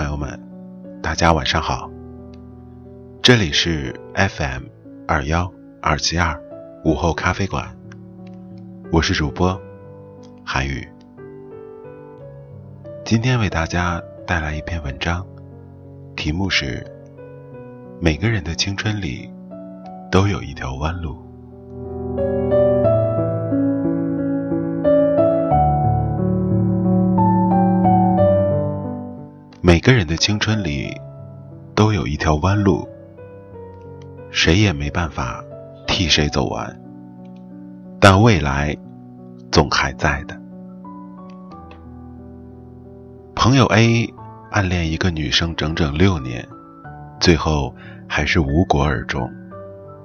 [0.00, 0.40] 朋友们，
[1.02, 1.90] 大家晚上好。
[3.20, 4.62] 这里是 FM
[5.06, 5.52] 二幺
[5.82, 6.42] 二七二
[6.86, 7.68] 午后咖啡馆，
[8.90, 9.60] 我是主播
[10.42, 10.88] 韩宇。
[13.04, 15.22] 今天为大家带来一篇文章，
[16.16, 16.82] 题目是：
[18.00, 19.30] 每个人的青春里
[20.10, 21.18] 都有一条弯路。
[29.80, 30.94] 每个人的青春里
[31.74, 32.86] 都有一条弯路，
[34.30, 35.42] 谁也没办法
[35.86, 36.78] 替谁走完，
[37.98, 38.76] 但未来
[39.50, 40.38] 总还在的。
[43.34, 44.12] 朋友 A
[44.50, 46.46] 暗恋一个女生整整六年，
[47.18, 47.74] 最后
[48.06, 49.32] 还是无果而终。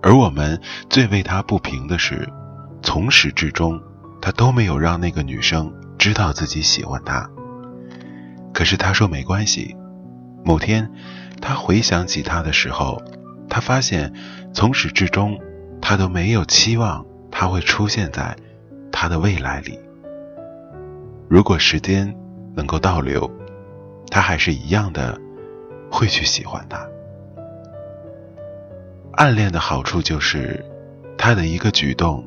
[0.00, 2.24] 而我们最为他不平的是，
[2.82, 3.82] 从始至终
[4.22, 7.28] 他都没有让那个女生知道自己喜欢她。
[8.56, 9.76] 可是他说没关系。
[10.42, 10.90] 某天，
[11.42, 13.02] 他回想起他的时候，
[13.50, 14.10] 他发现
[14.54, 15.38] 从始至终，
[15.78, 18.34] 他都没有期望他会出现在
[18.90, 19.78] 他的未来里。
[21.28, 22.16] 如果时间
[22.54, 23.30] 能够倒流，
[24.10, 25.20] 他还是一样的
[25.90, 26.88] 会去喜欢他。
[29.12, 30.64] 暗恋的好处就是，
[31.18, 32.24] 他的一个举动，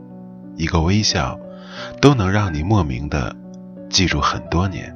[0.58, 1.40] 一个微笑，
[2.00, 3.36] 都能让你莫名的
[3.90, 4.96] 记住很多年。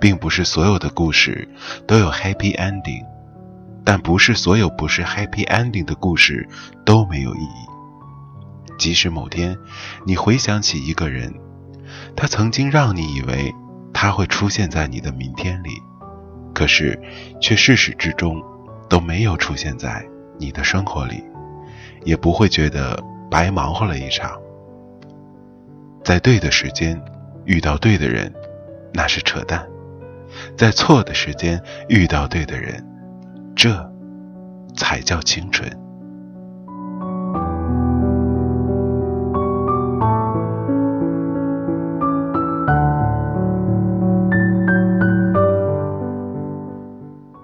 [0.00, 1.48] 并不是所有的故事
[1.86, 3.04] 都有 happy ending，
[3.84, 6.48] 但不是所有不是 happy ending 的故事
[6.84, 8.76] 都没有意义。
[8.78, 9.56] 即使某天
[10.06, 11.34] 你回想起一个人，
[12.16, 13.54] 他曾经让你以为
[13.92, 15.70] 他会出现在你的明天里，
[16.54, 16.98] 可是
[17.42, 18.42] 却至始至终
[18.88, 20.02] 都没有出现在
[20.38, 21.22] 你的生活里，
[22.04, 22.98] 也不会觉得
[23.30, 24.32] 白忙活了一场。
[26.02, 26.98] 在对的时间
[27.44, 28.32] 遇到对的人，
[28.94, 29.69] 那是扯淡。
[30.56, 32.84] 在错的时间遇到对的人，
[33.54, 33.92] 这
[34.76, 35.70] 才叫青春。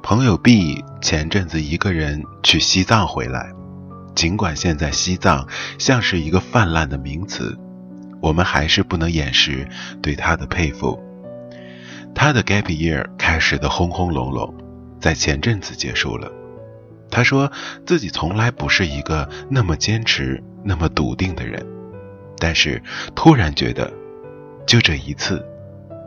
[0.03, 3.53] 朋友 B 前阵子一个人去西藏回来，
[4.15, 5.47] 尽管现在西藏
[5.79, 7.59] 像是一个泛滥的名词，
[8.23, 9.69] 我们还是不能掩饰
[10.01, 10.97] 对他的佩服。
[12.17, 14.53] 他的 gap year 开始的轰轰隆隆，
[14.99, 16.33] 在前阵子结束了。
[17.11, 17.53] 他说
[17.85, 21.65] 自己从来不是一个那么坚持、那么笃定的人，
[22.39, 22.83] 但是
[23.15, 23.93] 突然觉得，
[24.67, 25.45] 就这一次，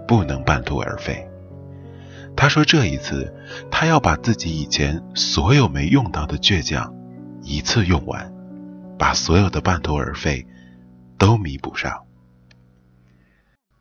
[0.07, 1.25] 不能半途而废。
[2.35, 3.31] 他说这一次，
[3.69, 6.91] 他要把自己以前所有没用到的倔强，
[7.43, 8.33] 一次用完，
[8.97, 10.47] 把所有的半途而废
[11.19, 12.03] 都弥补上。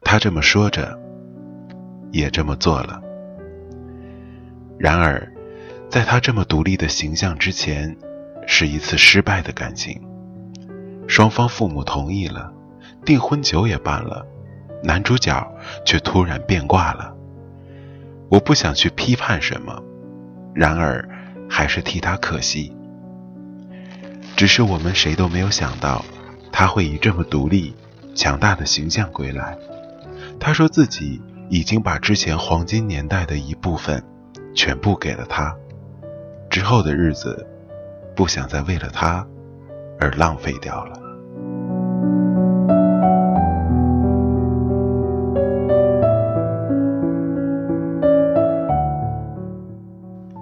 [0.02, 1.07] 他这么说着。
[2.10, 3.00] 也这么做了。
[4.78, 5.32] 然而，
[5.90, 7.96] 在他这么独立的形象之前，
[8.46, 10.00] 是一次失败的感情。
[11.06, 12.52] 双方父母同意了，
[13.04, 14.24] 订婚酒也办了，
[14.84, 15.52] 男主角
[15.84, 17.12] 却突然变卦了。
[18.28, 19.82] 我不想去批判什么，
[20.54, 21.08] 然而
[21.48, 22.72] 还是替他可惜。
[24.36, 26.04] 只是我们谁都没有想到，
[26.52, 27.74] 他会以这么独立、
[28.14, 29.58] 强大的形象归来。
[30.38, 31.20] 他说自己。
[31.50, 34.02] 已经把之前黄金年代的一部分
[34.54, 35.56] 全部给了他，
[36.50, 37.46] 之后的日子
[38.14, 39.26] 不想再为了他
[39.98, 40.92] 而浪费掉了。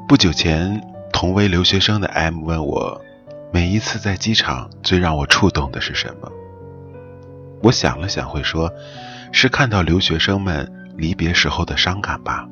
[0.09, 0.81] 不久前，
[1.13, 3.01] 同为留学生的 M 问我，
[3.53, 6.33] 每一次在机场最让我触动的是什么？
[7.63, 8.73] 我想了想，会说，
[9.31, 10.73] 是看到留学生们。
[10.97, 12.49] 离别时候的伤感吧，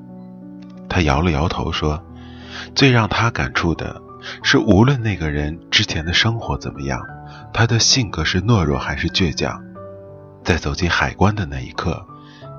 [0.88, 2.02] 他摇了摇头说
[2.74, 4.00] ：“最让他感触的
[4.42, 7.00] 是，无论那个人之前的生活怎么样，
[7.52, 9.62] 他的性格是懦弱还是倔强，
[10.42, 12.06] 在走进海关的那一刻，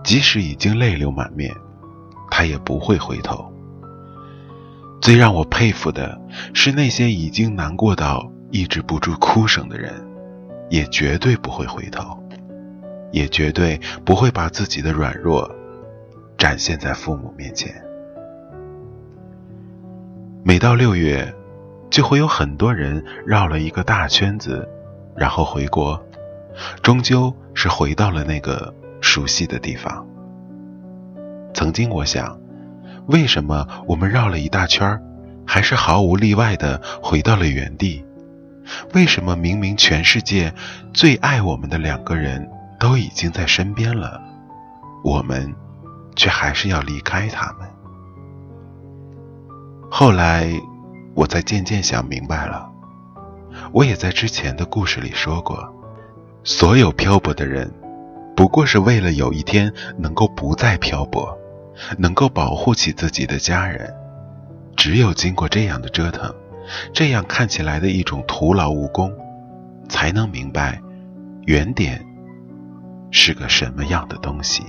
[0.04, 1.54] 即使已经泪流满面，
[2.30, 3.52] 他也不会回头。
[5.02, 6.20] 最让我佩服的
[6.54, 9.94] 是，那些已经难过到抑制不住哭声的人，
[10.70, 12.18] 也绝对不会回头，
[13.12, 15.50] 也绝对不会把自己的软弱。”
[16.38, 17.74] 展现在父母面前。
[20.44, 21.34] 每到六月，
[21.90, 24.68] 就会有很多人绕了一个大圈子，
[25.16, 26.00] 然后回国，
[26.84, 30.06] 终究是回到了那个熟悉的地方。
[31.54, 32.40] 曾经我想，
[33.08, 35.02] 为什么我们绕了一大圈，
[35.48, 38.06] 还是毫无例外的回到了原地？
[38.94, 40.54] 为什么明明全世界
[40.94, 42.48] 最爱我们的两个人
[42.80, 44.22] 都已经在身边了，
[45.04, 45.56] 我们？
[46.16, 47.70] 却还是要离开他们。
[49.90, 50.50] 后来，
[51.14, 52.70] 我才渐渐想明白了。
[53.72, 55.74] 我也在之前的故事里说过，
[56.44, 57.72] 所有漂泊的人，
[58.36, 61.38] 不过是为了有一天能够不再漂泊，
[61.98, 63.94] 能够保护起自己的家人。
[64.76, 66.34] 只有经过这样的折腾，
[66.92, 69.10] 这样看起来的一种徒劳无功，
[69.88, 70.82] 才能明白
[71.46, 72.06] 原点
[73.10, 74.64] 是个什么样的东西。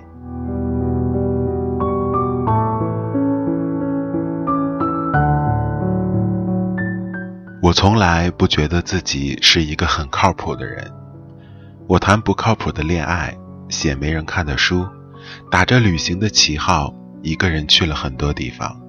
[7.67, 10.89] 我从来不觉得自己是一个很靠谱的人。
[11.89, 13.37] 我谈不靠谱的恋爱，
[13.69, 14.87] 写没人看的书，
[15.51, 18.81] 打着旅行的旗号，一个人去了很多地方。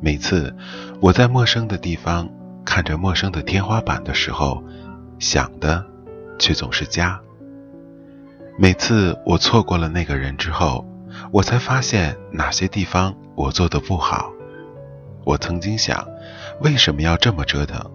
[0.00, 0.56] 每次
[1.02, 2.26] 我在陌生的地方
[2.64, 4.64] 看着陌生的天花板的时候，
[5.18, 5.84] 想的
[6.38, 7.20] 却总是家。
[8.56, 10.82] 每次我错过了那个人之后，
[11.30, 14.30] 我才发现哪些地方我做的不好。
[15.26, 16.02] 我曾经想。
[16.60, 17.90] 为什么要这么折腾？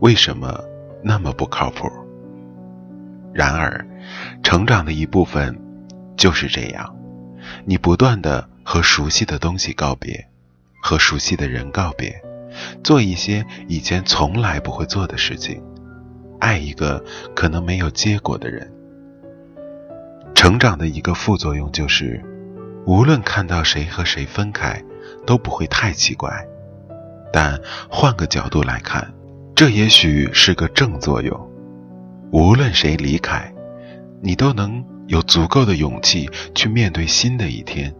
[0.00, 0.62] 为什么
[1.02, 1.90] 那么不靠谱？
[3.32, 3.86] 然而，
[4.42, 5.58] 成长的一部分
[6.16, 6.94] 就是这样：
[7.64, 10.28] 你不断的和熟悉的东西告别，
[10.82, 12.22] 和熟悉的人告别，
[12.84, 15.62] 做一些以前从来不会做的事情，
[16.40, 17.02] 爱一个
[17.34, 18.70] 可能没有结果的人。
[20.34, 22.20] 成长的一个副作用就是，
[22.84, 24.82] 无论看到谁和谁分开，
[25.24, 26.46] 都不会太奇怪。
[27.32, 27.58] 但
[27.88, 29.10] 换个角度来看，
[29.54, 31.50] 这也许是个正作用。
[32.30, 33.52] 无论谁离开，
[34.20, 37.94] 你都能有足够的勇气去面对新的一天。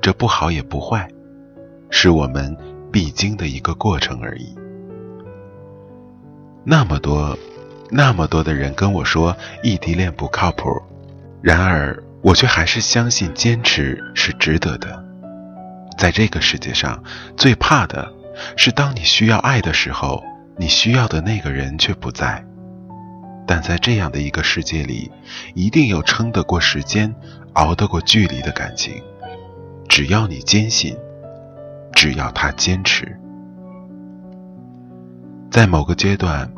[0.00, 1.08] 这不好也不坏，
[1.90, 2.56] 是我们
[2.90, 4.54] 必经的一个过程而已。
[6.64, 7.38] 那么多、
[7.90, 10.68] 那么多的人跟我说异地恋不靠谱，
[11.40, 15.04] 然而我却还是相信坚持是值得的。
[15.98, 17.02] 在这个世界上，
[17.36, 18.12] 最怕的。
[18.56, 20.22] 是当你需要爱的时候，
[20.56, 22.44] 你需要的那个人却不在。
[23.46, 25.10] 但在这样的一个世界里，
[25.54, 27.14] 一定有撑得过时间、
[27.54, 29.02] 熬得过距离的感情。
[29.88, 30.96] 只要你坚信，
[31.92, 33.18] 只要他坚持。
[35.50, 36.50] 在某个阶段，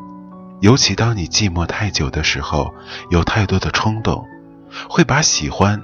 [0.60, 2.72] 尤其当你寂寞太久的时候，
[3.10, 4.24] 有太多的冲动，
[4.88, 5.82] 会把喜欢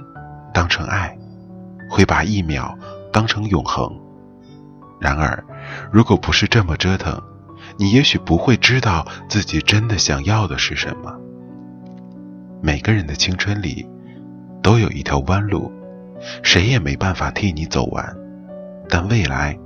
[0.53, 1.17] 当成爱，
[1.89, 2.77] 会把一秒
[3.11, 3.91] 当成永恒。
[4.99, 5.43] 然而，
[5.91, 7.21] 如果不是这么折腾，
[7.77, 11.15] 你也许不会知道自己真的想要的是什么。
[12.61, 13.87] 每个人的青春里，
[14.61, 15.71] 都有一条弯路，
[16.43, 18.15] 谁也没办法替你走完，
[18.87, 19.57] 但未来，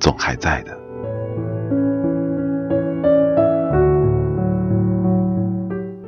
[0.00, 0.76] 总还在的。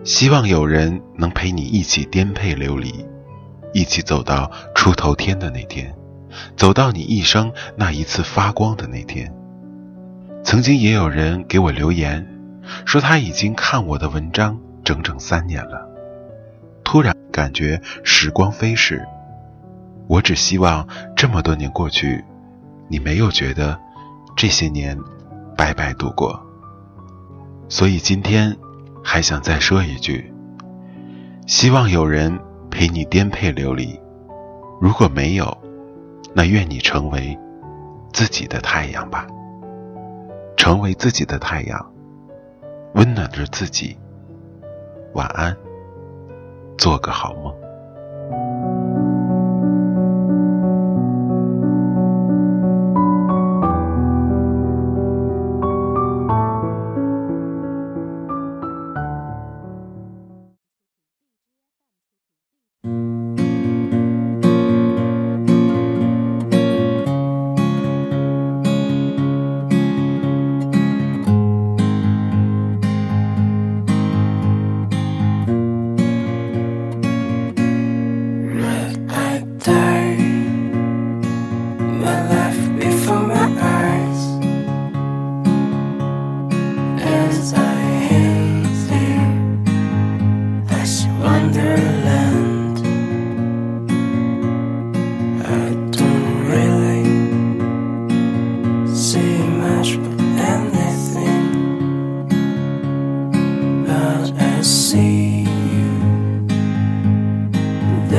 [0.05, 3.05] 希望有人能陪你一起颠沛流离，
[3.75, 5.94] 一起走到出头天的那天。
[6.56, 9.32] 走到你一生那一次发光的那天，
[10.44, 12.26] 曾经也有人给我留言，
[12.84, 15.88] 说他已经看我的文章整整三年了。
[16.84, 19.06] 突然感觉时光飞逝，
[20.06, 22.24] 我只希望这么多年过去，
[22.88, 23.79] 你没有觉得
[24.36, 24.98] 这些年
[25.56, 26.41] 白白度过。
[27.69, 28.56] 所以今天
[29.05, 30.32] 还想再说一句：
[31.46, 32.38] 希望有人
[32.70, 34.00] 陪你颠沛流离。
[34.81, 35.58] 如果没有，
[36.38, 37.36] 那愿你成为
[38.12, 39.26] 自己的太阳吧，
[40.56, 41.92] 成为自己的太阳，
[42.94, 43.98] 温暖着自己。
[45.14, 45.56] 晚安，
[46.76, 47.52] 做个好梦。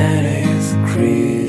[0.00, 1.39] that is crazy.